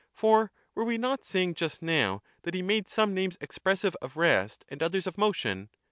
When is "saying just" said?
1.25-1.83